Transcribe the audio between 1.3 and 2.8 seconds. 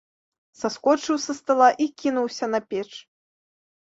стала і кінуўся на